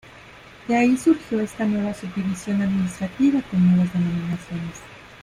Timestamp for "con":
3.51-3.67